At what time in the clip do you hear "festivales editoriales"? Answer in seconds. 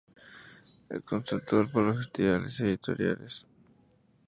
1.97-3.45